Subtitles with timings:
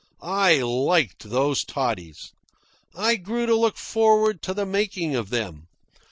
[0.23, 2.33] I liked those toddies.
[2.95, 5.67] I grew to look forward to the making of them.